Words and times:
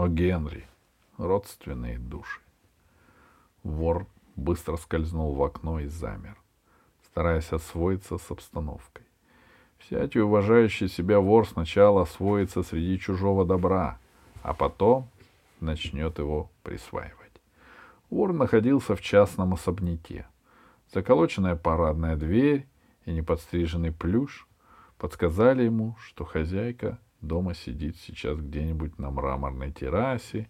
о 0.00 0.08
Генри, 0.08 0.66
родственные 1.16 1.98
души. 1.98 2.40
Вор 3.62 4.06
быстро 4.36 4.76
скользнул 4.76 5.34
в 5.34 5.42
окно 5.42 5.80
и 5.80 5.86
замер, 5.86 6.36
стараясь 7.04 7.52
освоиться 7.52 8.18
с 8.18 8.30
обстановкой. 8.30 9.04
Всякий 9.78 10.20
уважающий 10.20 10.88
себя 10.88 11.20
вор 11.20 11.46
сначала 11.48 12.02
освоится 12.02 12.62
среди 12.62 12.98
чужого 12.98 13.44
добра, 13.44 13.98
а 14.42 14.54
потом 14.54 15.08
начнет 15.60 16.18
его 16.18 16.50
присваивать. 16.62 17.16
Вор 18.10 18.32
находился 18.32 18.96
в 18.96 19.00
частном 19.00 19.54
особняке. 19.54 20.26
Заколоченная 20.92 21.56
парадная 21.56 22.16
дверь 22.16 22.66
и 23.04 23.12
неподстриженный 23.12 23.92
плюш 23.92 24.46
подсказали 24.98 25.64
ему, 25.64 25.96
что 26.00 26.24
хозяйка 26.24 26.98
дома 27.20 27.54
сидит 27.54 27.96
сейчас 27.96 28.38
где-нибудь 28.38 28.98
на 28.98 29.10
мраморной 29.10 29.72
террасе, 29.72 30.48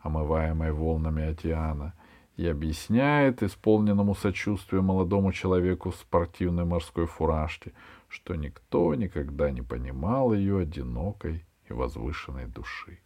омываемой 0.00 0.72
волнами 0.72 1.30
океана, 1.30 1.94
и 2.36 2.46
объясняет 2.46 3.42
исполненному 3.42 4.14
сочувствию 4.14 4.82
молодому 4.82 5.32
человеку 5.32 5.90
в 5.90 5.96
спортивной 5.96 6.64
морской 6.64 7.06
фуражке, 7.06 7.72
что 8.08 8.34
никто 8.34 8.94
никогда 8.94 9.50
не 9.50 9.62
понимал 9.62 10.34
ее 10.34 10.60
одинокой 10.60 11.44
и 11.68 11.72
возвышенной 11.72 12.46
души. 12.46 12.98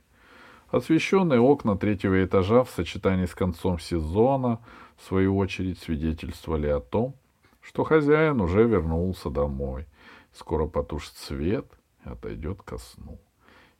Освещенные 0.70 1.40
окна 1.40 1.76
третьего 1.76 2.24
этажа 2.24 2.64
в 2.64 2.70
сочетании 2.70 3.26
с 3.26 3.34
концом 3.34 3.78
сезона, 3.78 4.60
в 4.96 5.04
свою 5.04 5.36
очередь, 5.36 5.78
свидетельствовали 5.78 6.68
о 6.68 6.80
том, 6.80 7.14
что 7.60 7.84
хозяин 7.84 8.40
уже 8.40 8.64
вернулся 8.64 9.30
домой. 9.30 9.86
Скоро 10.32 10.66
потушит 10.66 11.16
свет 11.16 11.66
отойдет 12.04 12.62
ко 12.62 12.78
сну. 12.78 13.18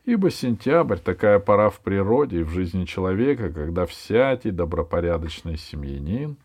Ибо 0.05 0.30
сентябрь— 0.30 0.98
такая 1.05 1.38
пора 1.38 1.70
в 1.70 1.80
природе 1.80 2.41
и 2.41 2.43
в 2.43 2.51
жизни 2.51 2.84
человека, 2.84 3.52
когда 3.52 3.87
всякий 3.87 4.51
добропорядочный 4.51 5.57
семьянин 5.57 6.37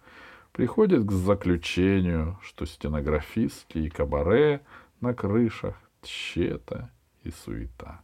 приходит 0.52 1.06
к 1.06 1.12
заключению, 1.12 2.38
что 2.42 2.66
стенографистки 2.66 3.78
и 3.78 3.90
кабаре 3.90 4.62
на 5.02 5.14
крышах— 5.14 5.76
тщета 6.02 6.92
и 7.24 7.32
суета 7.32 8.02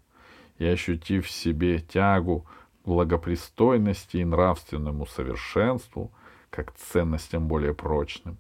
и 0.62 0.66
ощутив 0.66 1.26
в 1.26 1.32
себе 1.32 1.80
тягу 1.80 2.46
благопристойности 2.86 4.18
и 4.18 4.26
нравственному 4.26 5.08
совершенству, 5.08 6.12
как 6.52 6.72
ценностям 6.74 7.48
более 7.48 7.74
прочным, 7.74 8.38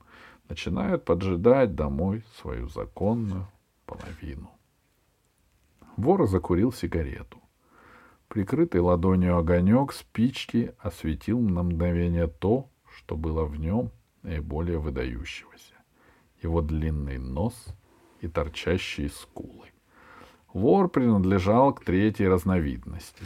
начинают 0.47 1.03
поджидать 1.03 1.73
домой 1.73 2.23
свою 2.39 2.67
законную 2.67 3.47
половину. 3.87 4.51
Вор 6.01 6.27
закурил 6.27 6.73
сигарету. 6.73 7.37
Прикрытый 8.27 8.81
ладонью 8.81 9.37
огонек 9.37 9.93
спички 9.93 10.73
осветил 10.79 11.39
на 11.39 11.61
мгновение 11.61 12.25
то, 12.25 12.69
что 12.91 13.15
было 13.15 13.45
в 13.45 13.59
нем 13.59 13.91
наиболее 14.23 14.79
выдающегося. 14.79 15.75
Его 16.41 16.61
длинный 16.61 17.19
нос 17.19 17.67
и 18.19 18.27
торчащие 18.27 19.09
скулы. 19.09 19.67
Вор 20.53 20.89
принадлежал 20.89 21.71
к 21.71 21.83
третьей 21.85 22.27
разновидности. 22.27 23.23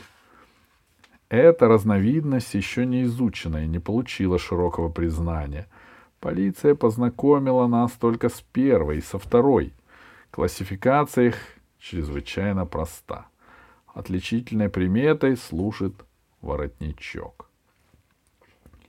Эта 1.29 1.69
разновидность 1.69 2.53
еще 2.55 2.85
не 2.85 3.03
изучена 3.03 3.63
и 3.63 3.67
не 3.67 3.79
получила 3.79 4.37
широкого 4.37 4.89
признания. 4.89 5.69
Полиция 6.19 6.75
познакомила 6.75 7.67
нас 7.67 7.93
только 7.93 8.27
с 8.27 8.41
первой 8.51 8.97
и 8.97 9.01
со 9.01 9.17
второй. 9.17 9.73
Классификация 10.29 11.27
их 11.27 11.54
чрезвычайно 11.85 12.65
проста. 12.65 13.27
Отличительной 13.87 14.69
приметой 14.69 15.37
служит 15.37 15.93
воротничок. 16.41 17.49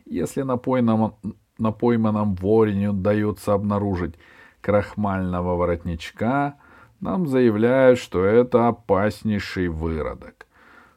Если 0.05 0.43
на, 0.43 0.57
пойманном, 0.57 1.17
на 1.59 1.73
пойманном 1.73 2.35
воре 2.35 2.75
не 2.75 2.89
удается 2.89 3.53
обнаружить 3.55 4.15
крахмального 4.61 5.57
воротничка— 5.57 6.55
нам 7.01 7.27
заявляют, 7.27 7.99
что 7.99 8.25
это 8.25 8.69
опаснейший 8.69 9.69
выродок. 9.69 10.47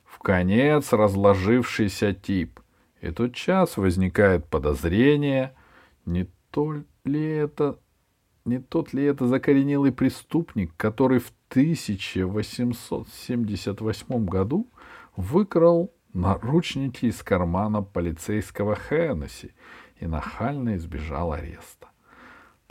В 0.06 0.20
конец 0.20 0.94
разложившийся 0.94 2.14
тип. 2.14 2.60
И 3.02 3.12
тут 3.12 3.36
час 3.36 3.78
возникает 3.78 4.46
подозрение, 4.46 5.56
не 6.06 6.28
то 6.52 6.76
ли 7.06 7.24
это 7.24 7.80
не 8.46 8.60
тот 8.60 8.94
ли 8.94 9.04
это 9.04 9.28
закоренелый 9.28 9.92
преступник, 9.92 10.72
который 10.78 11.20
в 11.20 11.34
1878 11.50 14.26
году 14.26 14.68
выкрал 15.16 15.92
наручники 16.14 17.06
из 17.06 17.24
кармана 17.24 17.82
полицейского 17.82 18.76
Хеннесси 18.76 19.52
и 20.00 20.06
нахально 20.08 20.78
избежал 20.78 21.34
ареста. 21.34 21.90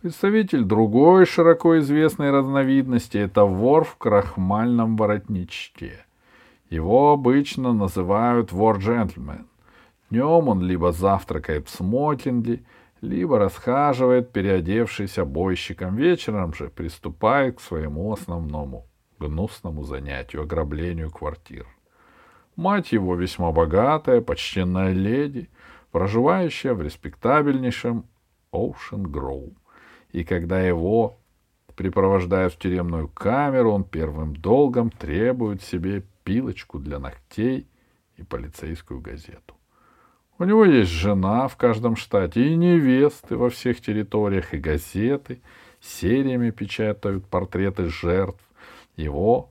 Представитель 0.01 0.63
другой 0.63 1.27
широко 1.27 1.79
известной 1.81 2.31
разновидности— 2.31 3.19
это 3.19 3.45
вор 3.45 3.85
в 3.85 3.97
крахмальном 3.97 4.97
воротничке. 4.97 6.05
Его 6.71 7.13
обычно 7.13 7.73
называют 7.73 8.53
вор-джентльмен. 8.53 9.47
Днем 10.11 10.49
он 10.49 10.63
либо 10.63 10.93
завтракает 10.93 11.67
в 11.67 11.75
смокинге, 11.75 12.63
либо 13.01 13.39
расхаживает, 13.39 14.33
переодевшись 14.33 15.19
обойщиком. 15.19 15.97
Вечером 15.97 16.55
же 16.55 16.69
приступает 16.69 17.59
к 17.59 17.61
своему 17.61 18.13
основному 18.13 18.87
гнусному 19.19 19.85
занятию— 19.85 20.43
ограблению 20.45 21.11
квартир. 21.11 21.67
Мать 22.57 22.93
его 22.93 23.15
весьма 23.15 23.53
богатая, 23.53 24.21
почтенная 24.21 24.93
леди, 24.93 25.49
проживающая 25.93 26.75
в 26.75 26.83
респектабельнейшем 26.83 28.05
Оушен 28.51 29.05
Гроу 29.05 29.55
и 30.11 30.25
когда 30.25 30.61
его 30.61 31.19
припровождают 31.77 32.55
в 32.55 32.59
тюремную 32.59 33.09
камеру, 33.09 33.73
он 33.73 33.85
первым 33.85 34.35
долгом 34.35 34.91
требует 34.91 35.63
себе 35.63 36.03
пилочку 36.25 36.79
для 36.79 36.99
ногтей 36.99 37.69
и 38.17 38.23
полицейскую 38.23 39.01
газету. 39.01 39.55
У 40.41 40.45
него 40.45 40.65
есть 40.65 40.93
жена 40.93 41.49
в 41.49 41.57
каждом 41.57 41.97
штате 41.97 42.47
и 42.47 42.55
невесты 42.55 43.37
во 43.37 43.51
всех 43.51 43.81
территориях, 43.81 44.55
и 44.55 44.59
газеты 44.59 45.41
сериями 45.81 46.51
печатают 46.51 47.27
портреты 47.27 47.89
жертв 47.89 48.41
его 48.97 49.51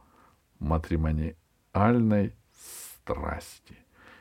матримониальной 0.59 2.33
страсти. 3.03 3.75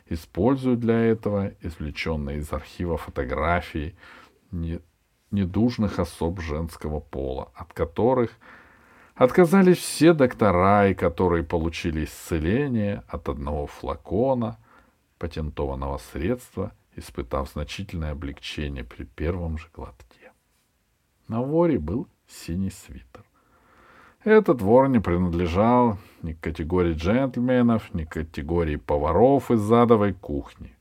Используют 0.08 0.80
для 0.80 0.98
этого 0.98 1.52
извлеченные 1.60 2.38
из 2.38 2.52
архива 2.52 2.96
фотографии 2.96 3.94
недужных 5.30 6.00
особ 6.00 6.40
женского 6.40 6.98
пола, 6.98 7.50
от 7.54 7.72
которых 7.72 8.30
отказались 9.14 9.78
все 9.78 10.12
доктора 10.14 10.88
и 10.88 10.94
которые 10.94 11.44
получили 11.44 12.04
исцеление 12.04 13.04
от 13.06 13.28
одного 13.28 13.66
флакона 13.68 14.58
патентованного 15.18 15.98
средства, 15.98 16.72
испытав 16.94 17.50
значительное 17.50 18.12
облегчение 18.12 18.84
при 18.84 19.04
первом 19.04 19.58
же 19.58 19.68
глотке. 19.74 20.32
На 21.28 21.42
воре 21.42 21.78
был 21.78 22.08
синий 22.28 22.70
свитер. 22.70 23.24
Этот 24.24 24.60
вор 24.60 24.88
не 24.88 24.98
принадлежал 24.98 25.98
ни 26.22 26.32
к 26.32 26.40
категории 26.40 26.94
джентльменов, 26.94 27.94
ни 27.94 28.04
к 28.04 28.12
категории 28.12 28.76
поваров 28.76 29.50
из 29.50 29.60
задовой 29.60 30.12
кухни. 30.14 30.76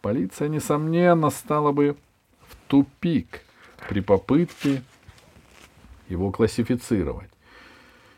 Полиция, 0.00 0.48
несомненно, 0.48 1.30
стала 1.30 1.70
бы 1.70 1.96
в 2.48 2.56
тупик, 2.66 3.42
при 3.88 4.00
попытке 4.00 4.82
его 6.08 6.30
классифицировать. 6.30 7.30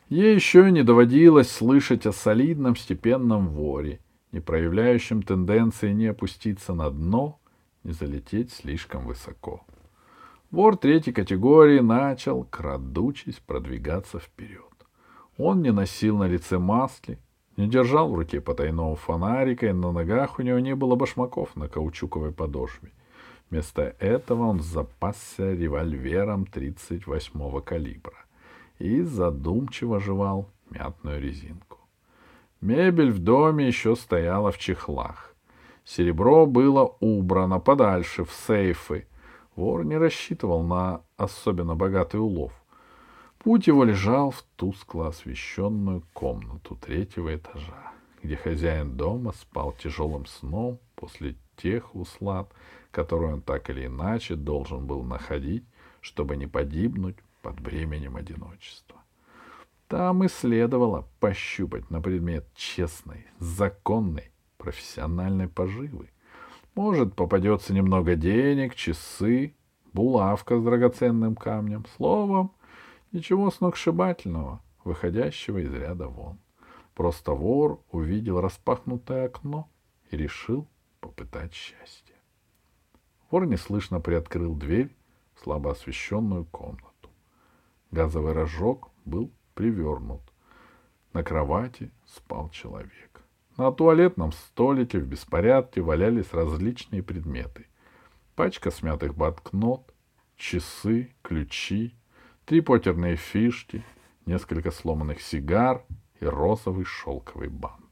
Ей 0.09 0.35
еще 0.35 0.71
не 0.71 0.83
доводилось 0.83 1.51
слышать 1.51 2.07
о 2.07 2.13
солидном 2.13 2.77
степенном 2.77 3.49
воре, 3.49 4.01
не 4.35 4.41
проявляющем 4.41 5.23
тенденции 5.23 5.93
не 5.93 6.09
опуститься 6.09 6.75
на 6.75 6.91
дно, 6.91 7.39
не 7.85 7.93
залететь 7.93 8.53
слишком 8.53 9.07
высоко. 9.07 9.65
Вор 10.51 10.77
третьей 10.77 11.15
категории 11.15 11.81
начал, 11.81 12.45
крадучись, 12.45 13.41
продвигаться 13.47 14.19
вперед. 14.19 14.61
Он 15.39 15.63
не 15.63 15.73
носил 15.73 16.19
на 16.19 16.29
лице 16.29 16.59
маски, 16.59 17.19
не 17.57 17.67
держал 17.67 18.11
в 18.11 18.15
руке 18.15 18.43
потайного 18.43 18.97
фонарика, 18.97 19.69
и 19.69 19.73
на 19.73 19.91
ногах 19.91 20.39
у 20.39 20.43
него 20.43 20.59
не 20.59 20.75
было 20.75 20.97
башмаков 20.97 21.57
на 21.57 21.69
каучуковой 21.69 22.33
подошве— 22.33 22.91
Вместо 23.51 23.95
этого 24.01 24.47
он 24.47 24.61
запасся 24.61 25.53
револьвером 25.53 26.45
38-го 26.45 27.61
калибра 27.61 28.25
и 28.81 29.03
задумчиво 29.03 30.01
жевал 30.01 30.51
мятную 30.71 31.21
резинку. 31.21 31.74
Мебель 32.65 33.11
в 33.11 33.19
доме 33.19 33.67
еще 33.67 33.95
стояла 33.95 34.51
в 34.51 34.57
чехлах. 34.57 35.35
Серебро 35.85 36.47
было 36.47 36.97
убрано 37.01 37.61
подальше, 37.61 38.25
в 38.25 38.33
сейфы. 38.33 39.07
Вор 39.55 39.85
не 39.85 39.99
рассчитывал 39.99 40.63
на 40.63 41.03
особенно 41.19 41.75
богатый 41.75 42.17
улов. 42.17 42.55
Путь 43.39 43.67
его 43.67 43.85
лежал 43.85 44.31
в 44.31 44.43
тускло 44.57 45.09
освещенную 45.09 46.05
комнату 46.15 46.77
третьего 46.77 47.37
этажа, 47.37 47.93
где 48.23 48.35
хозяин 48.35 48.97
дома 48.97 49.33
спал 49.33 49.73
тяжелым 49.73 50.25
сном 50.25 50.79
после 50.95 51.37
тех 51.57 51.95
услад, 51.95 52.51
которые 52.93 53.35
он 53.35 53.43
так 53.43 53.69
или 53.69 53.85
иначе 53.85 54.37
должен 54.37 54.87
был 54.87 55.03
находить, 55.03 55.65
чтобы 56.01 56.39
не 56.39 56.47
погибнуть 56.47 57.17
под 57.43 57.61
бременем 57.61 58.17
одиночества. 58.17 59.04
Там 59.89 60.25
и 60.25 60.29
следовало 60.29 61.07
пощупать 61.21 61.91
на 61.91 62.01
предмет 62.01 62.47
честной, 62.55 63.27
законной, 63.39 64.33
профессиональной 64.57 65.49
поживы. 65.49 66.11
Может, 66.75 67.15
попадется 67.15 67.75
немного 67.75 68.17
денег, 68.17 68.75
часы, 68.75 69.55
булавка 69.93 70.59
с 70.59 70.63
драгоценным 70.63 71.37
камнем. 71.37 71.85
Словом, 71.97 72.53
ничего 73.13 73.51
сногсшибательного, 73.51 74.61
выходящего 74.85 75.59
из 75.59 75.73
ряда 75.73 76.09
вон. 76.09 76.39
Просто 76.95 77.33
вор 77.33 77.81
увидел 77.91 78.41
распахнутое 78.41 79.27
окно 79.27 79.69
и 80.11 80.17
решил 80.17 80.67
попытать 81.01 81.53
счастье. 81.53 82.15
Вор 83.31 83.47
неслышно 83.47 84.01
приоткрыл 84.01 84.55
дверь 84.55 84.95
в 85.35 85.43
слабо 85.43 85.73
освещенную 85.73 86.45
комнату. 86.47 87.11
Газовый 87.91 88.33
рожок 88.33 88.91
был 89.05 89.31
привернут. 89.55 90.23
На 91.13 91.23
кровати 91.23 91.91
спал 92.07 92.51
человек. 92.51 93.23
На 93.57 93.71
туалетном 93.71 94.33
столике 94.33 94.99
в 94.99 95.07
беспорядке 95.07 95.81
валялись 95.81 96.33
различные 96.33 97.03
предметы. 97.03 97.67
Пачка 98.35 98.73
смятых 98.73 99.15
банкнот, 99.15 99.95
часы, 100.37 101.15
ключи, 101.23 101.95
три 102.47 102.61
потерные 102.61 103.15
фишки, 103.17 103.85
несколько 104.27 104.73
сломанных 104.73 105.23
сигар 105.23 105.85
и 106.21 106.27
розовый 106.27 106.85
шелковый 106.85 107.49
бант. 107.49 107.85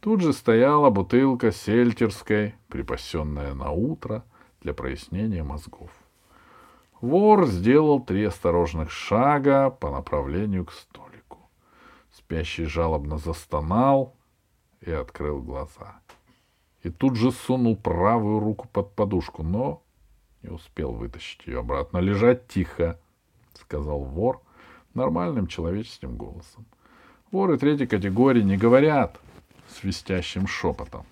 Тут 0.00 0.20
же 0.20 0.32
стояла 0.32 0.90
бутылка 0.90 1.50
сельтерской, 1.50 2.54
припасенная 2.68 3.54
на 3.54 3.72
утро 3.72 4.24
для 4.60 4.74
прояснения 4.74 5.42
мозгов. 5.42 5.90
Вор 7.00 7.46
сделал 7.46 8.00
три 8.00 8.24
осторожных 8.24 8.90
шага 8.90 9.70
по 9.70 9.90
направлению 9.90 10.64
к 10.64 10.72
столику. 10.72 11.38
Спящий 12.12 12.64
жалобно 12.64 13.18
застонал 13.18 14.16
и 14.80 14.90
открыл 14.90 15.40
глаза. 15.40 16.00
И 16.82 16.90
тут 16.90 17.16
же 17.16 17.30
сунул 17.30 17.76
правую 17.76 18.40
руку 18.40 18.68
под 18.72 18.94
подушку, 18.94 19.42
но 19.42 19.82
не 20.42 20.50
успел 20.50 20.92
вытащить 20.92 21.46
ее 21.46 21.60
обратно. 21.60 21.98
«Лежать 21.98 22.48
тихо»,— 22.48 22.98
сказал 23.54 24.00
вор 24.00 24.40
нормальным 24.94 25.46
человеческим 25.46 26.16
голосом. 26.16 26.66
Воры 27.30 27.58
третьей 27.58 27.86
категории 27.86 28.42
не 28.42 28.56
говорят 28.56 29.20
свистящим 29.68 30.46
шепотом. 30.46 31.04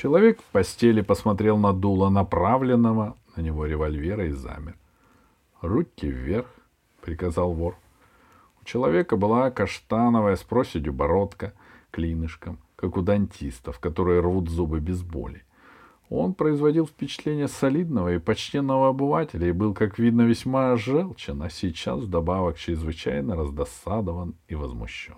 Человек 0.00 0.40
в 0.40 0.44
постели 0.52 1.00
посмотрел 1.00 1.58
на 1.58 1.72
дуло 1.72 2.08
направленного 2.08 3.16
на 3.34 3.40
него 3.40 3.66
револьвера 3.66 4.26
и 4.26 4.30
замер. 4.30 4.76
«Руки 5.60 6.06
вверх»,— 6.06 6.46
приказал 7.00 7.52
вор. 7.52 7.76
У 8.62 8.64
человека 8.64 9.16
была 9.16 9.50
каштановая 9.50 10.36
с 10.36 10.44
проседью 10.44 10.92
бородка, 10.92 11.52
клинышком, 11.90 12.60
как 12.76 12.96
у 12.96 13.02
дантистов, 13.02 13.80
которые 13.80 14.20
рвут 14.20 14.48
зубы 14.48 14.78
без 14.78 15.02
боли. 15.02 15.42
Он 16.10 16.32
производил 16.32 16.86
впечатление 16.86 17.48
солидного 17.48 18.14
и 18.14 18.18
почтенного 18.18 18.90
обывателя 18.90 19.48
и 19.48 19.52
был, 19.52 19.74
как 19.74 19.98
видно, 19.98 20.22
весьма 20.22 20.76
желчен, 20.76 21.42
а 21.42 21.50
сейчас 21.50 22.02
вдобавок 22.02 22.56
чрезвычайно 22.56 23.34
раздосадован 23.34 24.36
и 24.46 24.54
возмущен. 24.54 25.16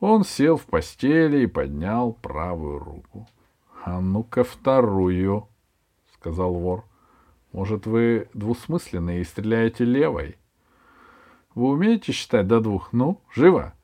Он 0.00 0.24
сел 0.24 0.56
в 0.56 0.64
постели 0.64 1.42
и 1.42 1.46
поднял 1.46 2.14
правую 2.14 2.78
руку. 2.78 3.28
«А 3.84 4.00
ну-ка 4.00 4.44
вторую»,— 4.44 5.46
сказал 6.14 6.54
вор. 6.54 6.86
«Может, 7.52 7.86
вы 7.86 8.30
двусмысленные 8.32 9.20
и 9.20 9.24
стреляете 9.24 9.84
левой?» 9.84 10.38
«Вы 11.54 11.68
умеете 11.68 12.12
считать 12.12 12.46
до 12.46 12.60
двух? 12.60 12.94
Ну, 12.94 13.20
живо!» 13.34 13.74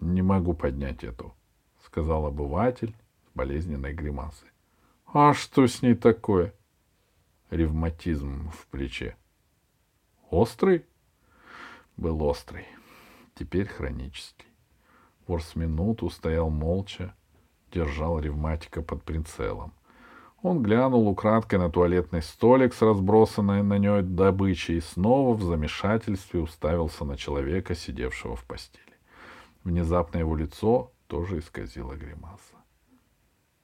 «Не 0.00 0.22
могу 0.22 0.54
поднять 0.54 1.02
эту»,— 1.02 1.34
сказал 1.84 2.26
обыватель 2.26 2.94
с 3.26 3.36
болезненной 3.36 3.92
гримасой. 3.92 4.50
«А 5.12 5.34
что 5.34 5.66
с 5.66 5.82
ней 5.82 5.96
такое?» 5.96 6.54
«Ревматизм 7.50 8.50
в 8.50 8.68
плече». 8.68 9.16
«Острый?» 10.30 10.86
«Был 11.96 12.22
острый. 12.22 12.66
Теперь 13.34 13.66
хронический». 13.66 14.46
Вор 15.26 15.42
с 15.42 15.56
минуту 15.56 16.08
стоял 16.08 16.50
молча, 16.50 17.16
держал 17.74 18.20
ревматика 18.20 18.82
под 18.82 19.02
прицелом. 19.02 19.72
Он 20.42 20.62
глянул 20.62 21.08
украдкой 21.08 21.58
на 21.58 21.70
туалетный 21.70 22.22
столик 22.22 22.74
с 22.74 22.82
разбросанной 22.82 23.62
на 23.62 23.78
ней 23.78 24.02
добычей 24.02 24.76
и 24.76 24.80
снова 24.80 25.34
в 25.34 25.42
замешательстве 25.42 26.40
уставился 26.40 27.04
на 27.04 27.16
человека, 27.16 27.74
сидевшего 27.74 28.36
в 28.36 28.44
постели. 28.44 28.84
Внезапно 29.64 30.18
его 30.18 30.36
лицо 30.36 30.92
тоже 31.06 31.38
исказило 31.38 31.94
гримаса. 31.94 32.56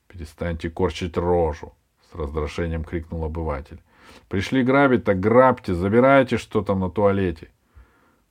«Перестаньте 0.09 0.71
корчить 0.71 1.17
рожу!»— 1.19 1.75
с 2.11 2.15
раздражением 2.15 2.83
крикнул 2.83 3.25
обыватель. 3.25 3.81
«Пришли 4.29 4.65
грабить, 4.65 5.05
так 5.05 5.21
грабьте, 5.21 5.75
забирайте, 5.75 6.39
что 6.39 6.62
там 6.62 6.81
на 6.81 6.91
туалете!» 6.91 7.51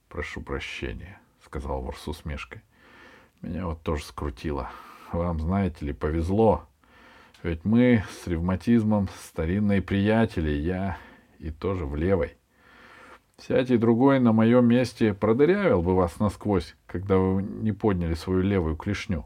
«Прошу 0.09 0.41
прощения»,— 0.41 1.21
сказал 1.45 1.81
вор 1.81 1.95
с 1.95 2.07
усмешкой. 2.07 2.63
«Меня 3.41 3.67
вот 3.67 3.83
тоже 3.83 4.03
скрутило 4.03 4.71
вам, 5.13 5.39
знаете 5.39 5.85
ли, 5.85 5.93
повезло. 5.93 6.67
Ведь 7.43 7.63
мы 7.63 8.03
с 8.11 8.27
ревматизмом 8.27 9.07
старинные 9.23 9.81
приятели, 9.81 10.51
я 10.51 10.97
и 11.39 11.51
тоже 11.51 11.85
в 11.85 11.95
левой. 11.95 12.35
Всякий 13.37 13.77
другой 13.77 14.19
на 14.19 14.33
моем 14.33 14.65
месте 14.65 15.13
продырявил 15.13 15.81
бы 15.81 15.95
вас 15.95 16.19
насквозь, 16.19 16.75
когда 16.85 17.17
вы 17.17 17.41
не 17.41 17.71
подняли 17.71 18.13
свою 18.13 18.41
левую 18.41 18.75
клешню. 18.75 19.25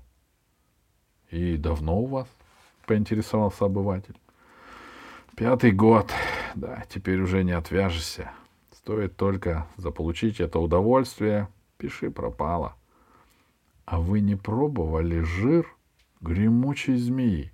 —И 1.31 1.57
давно 1.57 1.99
у 1.99 2.05
вас?— 2.05 2.27
поинтересовался 2.85 3.65
обыватель.— 3.65 4.15
Пятый 5.35 5.71
год. 5.71 6.11
Да, 6.53 6.83
теперь 6.87 7.19
уже 7.19 7.43
не 7.43 7.53
отвяжешься. 7.53 8.31
Стоит 8.71 9.17
только 9.17 9.65
заполучить 9.77 10.39
это 10.39 10.59
удовольствие, 10.59 11.47
пиши 11.77 12.11
пропало.— 12.11 12.75
а 13.85 13.99
вы 13.99 14.21
не 14.21 14.35
пробовали 14.35 15.19
жир 15.19 15.67
гремучей 16.21 16.97
змеи? 16.97 17.51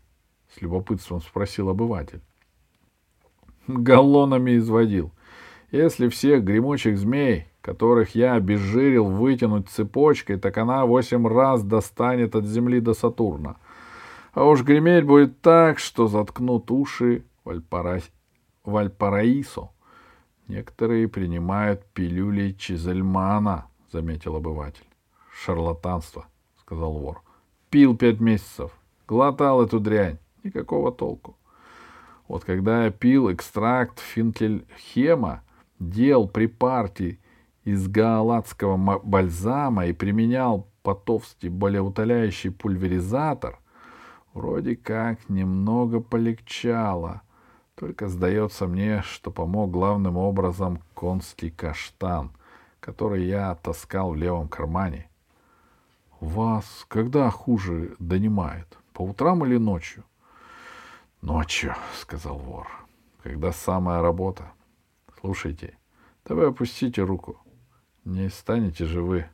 С 0.56 0.62
любопытством 0.62 1.22
спросил 1.22 1.70
обыватель. 1.70 2.22
Галлонами 3.68 4.58
изводил. 4.58 5.12
Если 5.72 6.08
всех 6.08 6.44
гремучих 6.44 6.98
змей, 6.98 7.48
которых 7.62 8.16
я 8.16 8.34
обезжирил, 8.34 9.06
вытянуть 9.06 9.70
цепочкой, 9.70 10.40
так 10.40 10.58
она 10.58 10.86
восемь 10.86 11.28
раз 11.28 11.64
достанет 11.64 12.36
от 12.36 12.46
земли 12.46 12.80
до 12.80 12.94
Сатурна. 12.94 13.58
А 14.34 14.46
уж 14.46 14.64
греметь 14.64 15.06
будет 15.06 15.42
так, 15.42 15.78
что 15.78 16.08
заткнут 16.08 16.72
уши 16.72 17.24
Вальпара... 17.44 18.02
Вальпараисо. 18.64 19.70
Некоторые 20.48 21.08
принимают 21.08 21.86
пилюли 21.94 22.54
Чизельмана,— 22.54 23.68
заметил 23.92 24.36
обыватель. 24.36 24.89
Шарлатанство, 25.46 26.26
сказал 26.60 26.92
вор. 26.94 27.22
Пил 27.70 27.96
пять 27.96 28.20
месяцев, 28.20 28.72
глотал 29.08 29.64
эту 29.64 29.80
дрянь, 29.80 30.18
никакого 30.44 30.92
толку. 30.92 31.38
Вот 32.28 32.44
когда 32.44 32.86
я 32.86 32.92
пил 32.92 33.32
экстракт 33.32 34.00
финкельхема, 34.00 35.44
дел 35.80 36.28
при 36.28 36.48
партии 36.48 37.20
из 37.64 37.88
гаалатского 37.88 39.00
бальзама 39.00 39.86
и 39.86 39.94
применял 39.94 40.68
потовский 40.84 41.48
болеутоляющий 41.48 42.52
пульверизатор, 42.52 43.60
вроде 44.34 44.76
как 44.76 45.30
немного 45.30 46.02
полегчало. 46.02 47.22
Только 47.76 48.10
сдается 48.10 48.68
мне, 48.68 49.04
что 49.04 49.32
помог 49.32 49.72
главным 49.72 50.18
образом 50.18 50.82
конский 50.94 51.50
каштан, 51.50 52.32
который 52.82 53.26
я 53.26 53.56
таскал 53.56 54.12
в 54.12 54.16
левом 54.18 54.50
кармане. 54.50 55.09
Вас 56.20 56.86
когда 56.90 57.30
хуже 57.30 57.96
донимает? 58.00 58.78
По 58.94 59.04
утрам 59.04 59.46
или 59.46 59.58
ночью? 59.58 60.04
Ночью, 61.22 61.76
сказал 61.98 62.38
вор. 62.38 62.68
Когда 63.24 63.54
самая 63.54 64.02
работа. 64.02 64.52
Слушайте, 65.22 65.78
да 66.26 66.36
вы 66.36 66.48
опустите 66.48 67.04
руку. 67.04 67.40
Не 68.04 68.30
станете 68.30 68.86
же 68.86 69.02
вы. 69.02 69.30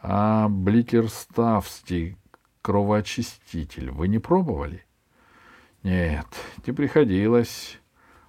А 0.00 0.48
бликерставский 0.48 2.16
кровоочиститель 2.60 3.90
вы 3.90 4.06
не 4.06 4.20
пробовали? 4.20 4.84
Нет, 5.82 6.26
не 6.64 6.72
приходилось. 6.72 7.80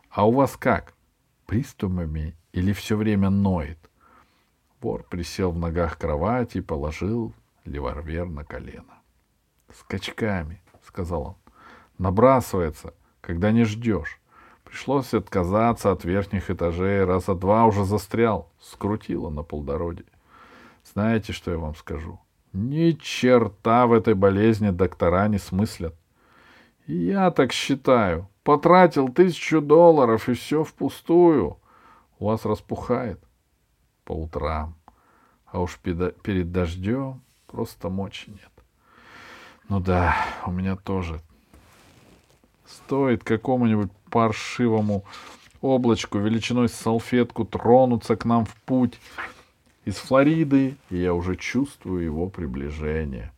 А 0.10 0.28
у 0.28 0.32
вас 0.32 0.58
как? 0.58 0.96
Приступами 1.46 2.36
или 2.54 2.74
все 2.74 2.98
время 2.98 3.30
ноет? 3.30 3.78
Вор 4.82 5.04
присел 5.04 5.52
в 5.52 5.60
ногах 5.60 6.00
кровати 6.00 6.60
положил 6.60 7.34
револьвер 7.66 8.28
на 8.28 8.44
колено. 8.44 9.02
«Скачками»,— 9.74 10.62
сказал 10.84 11.24
он. 11.24 11.36
«Набрасывается, 11.98 12.94
когда 13.22 13.52
не 13.52 13.64
ждешь. 13.64 14.20
Пришлось 14.64 15.14
отказаться 15.14 15.92
от 15.92 16.04
верхних 16.04 16.50
этажей, 16.50 17.06
раза 17.06 17.36
два 17.36 17.66
уже 17.66 17.86
застрял, 17.86 18.52
скрутило 18.60 19.30
на 19.30 19.44
полдороге. 19.44 20.06
Знаете, 20.84 21.32
что 21.32 21.52
я 21.52 21.58
вам 21.58 21.76
скажу? 21.76 22.20
Ни 22.54 22.92
черта 22.92 23.88
в 23.88 23.94
этой 23.94 24.16
болезни 24.16 24.72
доктора 24.72 25.28
не 25.28 25.38
смыслят. 25.38 25.96
Я 26.86 27.32
так 27.32 27.52
считаю. 27.52 28.28
Потратил 28.44 29.10
тысячу 29.10 29.62
долларов, 29.62 30.28
и 30.28 30.34
все 30.34 30.64
впустую. 30.64 31.58
У 32.20 32.26
вас 32.26 32.46
распухает 32.46 33.24
по 34.04 34.12
утрам. 34.12 34.76
А 35.46 35.62
уж 35.62 35.78
перед 35.80 36.52
дождем 36.52 37.22
просто 37.54 37.90
мочи 37.90 38.32
нет. 38.32 38.52
Ну 39.70 39.80
да, 39.80 40.16
у 40.48 40.52
меня 40.52 40.76
тоже. 40.76 41.22
Стоит 42.66 43.24
какому-нибудь 43.24 43.92
паршивому 44.10 45.06
облачку 45.62 46.18
величиной 46.18 46.68
с 46.68 46.74
салфетку 46.74 47.46
тронуться 47.46 48.16
к 48.16 48.26
нам 48.26 48.46
в 48.46 48.56
путь 48.64 49.00
из 49.86 49.98
Флориды, 49.98 50.76
и 50.90 50.98
я 50.98 51.14
уже 51.14 51.36
чувствую 51.36 52.04
его 52.04 52.28
приближение. 52.28 53.32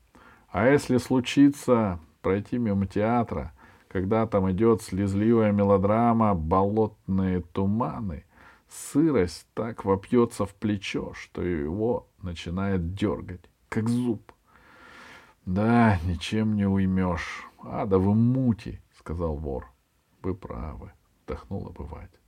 А 0.49 0.65
если 0.69 0.97
случится 0.97 1.99
пройти 2.21 2.57
мимо 2.57 2.87
театра, 2.87 3.51
когда 3.89 4.25
там 4.27 4.49
идет 4.49 4.81
слезливая 4.81 5.51
мелодрама 5.51 6.35
«Болотные 6.35 7.41
туманы», 7.41 8.23
сырость 8.69 9.45
так 9.53 9.83
вопьется 9.83 10.45
в 10.45 10.55
плечо, 10.55 11.13
что 11.15 11.41
его 11.41 12.07
начинает 12.21 12.95
дергать, 12.95 13.41
как 13.75 13.89
зуб. 13.89 14.31
Да, 15.45 15.99
ничем 16.05 16.55
не 16.55 16.65
уймешь. 16.65 17.45
А, 17.61 17.85
да 17.85 17.99
вы 17.99 18.15
мути, 18.15 18.81
сказал 18.97 19.35
вор. 19.35 19.69
Вы 20.21 20.33
правы, 20.33 20.93
вздохнул 21.19 21.67
обыватель. 21.67 22.21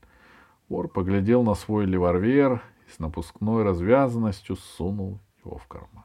Вор 0.67 0.89
поглядел 0.89 1.43
на 1.43 1.55
свой 1.55 1.85
револьвер 1.85 2.61
и 2.85 2.91
с 2.91 2.99
напускной 2.99 3.63
развязанностью 3.63 4.57
сунул 4.57 5.21
его 5.45 5.57
в 5.57 5.67
карман. 5.67 6.03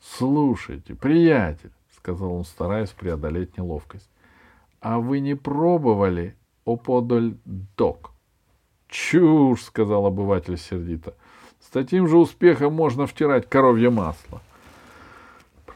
Слушайте, 0.00 0.94
приятель, 0.94 1.72
сказал 1.94 2.32
он, 2.32 2.44
стараясь 2.44 2.90
преодолеть 2.90 3.58
неловкость. 3.58 4.08
А 4.80 4.98
вы 4.98 5.20
не 5.20 5.34
пробовали 5.34 6.38
оподоль 6.64 7.36
док? 7.76 8.12
Чушь, 8.86 9.62
сказал 9.62 10.06
обыватель 10.06 10.56
сердито. 10.56 11.18
С 11.60 11.70
таким 11.70 12.08
же 12.08 12.16
успехом 12.16 12.74
можно 12.74 13.06
втирать 13.06 13.48
коровье 13.48 13.90
масло. 13.90 14.40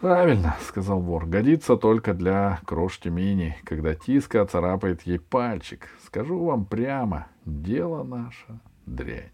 Правильно, 0.01 0.57
сказал 0.67 1.01
вор, 1.01 1.27
годится 1.27 1.77
только 1.77 2.13
для 2.13 2.61
крошки 2.65 3.09
мини, 3.09 3.57
когда 3.65 3.95
тиска 3.95 4.45
царапает 4.45 5.03
ей 5.03 5.21
пальчик. 5.21 5.89
Скажу 6.05 6.45
вам 6.45 6.65
прямо, 6.65 7.29
дело 7.45 8.03
наше 8.03 8.59
дрянь. 8.85 9.31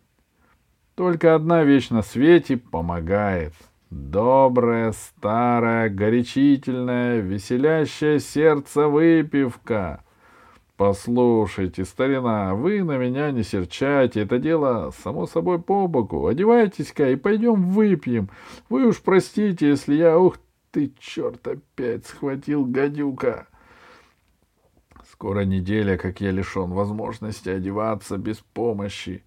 Только 0.95 1.35
одна 1.35 1.62
вещь 1.62 1.90
на 1.90 2.02
свете 2.02 2.57
помогает. 2.57 3.55
Добрая, 3.88 4.93
старая, 4.93 5.88
горячительная, 5.88 7.21
веселящая 7.21 8.19
сердце 8.19 8.88
выпивка. 8.88 10.02
Послушайте, 10.78 11.85
старина, 11.85 12.54
вы 12.54 12.85
на 12.85 12.99
меня 12.99 13.32
не 13.32 13.42
серчайте, 13.42 14.20
это 14.20 14.38
дело 14.38 14.92
само 15.02 15.26
собой 15.26 15.61
по 15.61 15.88
боку. 15.88 16.28
Одевайтесь-ка 16.28 17.11
и 17.11 17.16
пойдем 17.16 17.64
выпьем. 17.64 18.30
Вы 18.68 18.87
уж 18.87 19.00
простите, 19.00 19.70
если 19.70 19.97
я, 19.97 20.16
ух 20.16 20.38
ты, 20.70 20.92
черт, 21.00 21.44
опять 21.49 22.06
схватил 22.06 22.64
гадюка. 22.64 23.49
Скоро 25.11 25.40
неделя, 25.40 25.97
как 25.99 26.20
я 26.20 26.30
лишен 26.30 26.70
возможности 26.70 27.49
одеваться 27.49 28.16
без 28.16 28.37
помощи, 28.37 29.25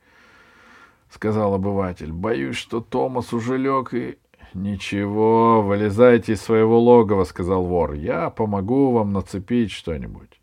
—сказал 1.10 1.54
обыватель. 1.54 2.14
Боюсь, 2.14 2.56
что 2.56 2.80
Томас 2.80 3.34
уже 3.34 3.58
лег 3.58 3.94
и...— 3.94 4.18
Ничего, 4.54 5.62
вылезайте 5.62 6.34
из 6.34 6.42
своего 6.42 6.80
логова,— 6.80 7.24
сказал 7.26 7.66
вор.— 7.66 7.94
Я 7.96 8.30
помогу 8.30 8.92
вам 8.92 9.12
нацепить 9.12 9.72
что-нибудь. 9.72 10.41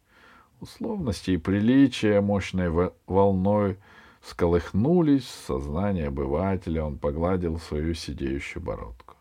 Условности 0.61 1.33
и 1.33 1.37
приличия 1.37 2.21
мощной 2.21 2.91
волной 3.07 3.77
сколыхнулись 4.23 5.25
в 5.25 5.47
сознании 5.47 6.07
обывателя. 6.07 6.85
Он 6.85 6.99
погладил 6.99 7.59
свою 7.59 7.95
сидеющую 7.95 8.63
бородку. 8.63 9.15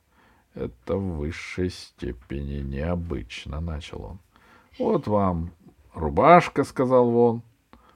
Это 0.56 0.96
в 0.96 1.18
высшей 1.18 1.70
степени 1.70 2.62
необычно,— 2.62 3.60
начал 3.62 4.04
он.— 4.04 4.20
Вот 4.80 5.06
вам 5.08 5.52
рубашка,— 5.94 6.64
сказал 6.66 7.12
вон. 7.12 7.44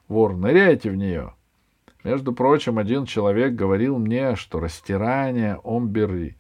Вор, 0.08 0.36
ныряйте 0.36 0.92
в 0.92 0.96
нее. 0.96 1.34
Между 2.04 2.34
прочим, 2.34 2.78
один 2.78 3.06
человек 3.06 3.54
говорил 3.54 3.98
мне, 3.98 4.36
что 4.36 4.60
растирание 4.60 5.60
омбери 5.64 6.36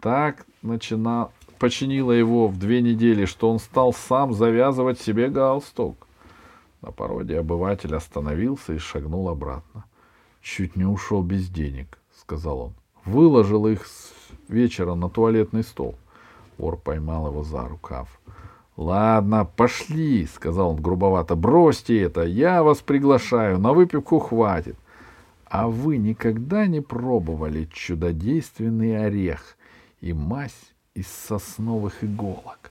так 0.00 0.46
начина... 0.62 1.30
починило 1.58 2.12
его 2.12 2.48
в 2.48 2.58
две 2.58 2.82
недели, 2.82 3.24
что 3.24 3.50
он 3.50 3.58
стал 3.58 3.92
сам 3.92 4.32
завязывать 4.32 5.00
себе 5.00 5.28
галстук. 5.28 6.07
На 6.82 6.92
породе 6.92 7.38
обыватель 7.38 7.94
остановился 7.94 8.74
и 8.74 8.78
шагнул 8.78 9.28
обратно.— 9.28 9.84
Чуть 10.40 10.76
не 10.76 10.84
ушел 10.84 11.22
без 11.22 11.48
денег,— 11.48 11.98
сказал 12.20 12.60
он.— 12.60 12.74
Выложил 13.04 13.66
их 13.66 13.86
с 13.86 14.12
вечера 14.48 14.94
на 14.94 15.10
туалетный 15.10 15.64
стол. 15.64 15.96
Вор 16.56 16.76
поймал 16.76 17.28
его 17.28 17.42
за 17.42 17.66
рукав.— 17.66 18.20
Ладно, 18.76 19.44
пошли,— 19.44 20.26
сказал 20.34 20.70
он 20.70 20.80
грубовато.— 20.80 21.34
Бросьте 21.36 22.00
это, 22.00 22.22
я 22.22 22.62
вас 22.62 22.78
приглашаю, 22.78 23.58
на 23.58 23.72
выпивку 23.72 24.20
хватит. 24.20 24.76
А 25.46 25.66
вы 25.66 25.96
никогда 25.96 26.66
не 26.66 26.80
пробовали 26.80 27.68
чудодейственный 27.72 29.04
орех 29.04 29.56
и 30.00 30.12
мазь 30.12 30.74
из 30.94 31.08
сосновых 31.08 32.04
иголок? 32.04 32.70